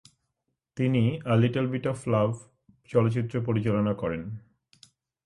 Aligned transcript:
তিনি 0.77 1.03
a 1.25 1.33
little 1.35 1.65
bit 1.67 1.85
of 1.87 1.95
fluff 1.95 2.31
চলচ্চিত্র 2.89 3.35
পরিচালনা 3.45 3.93
করেন। 3.93 4.21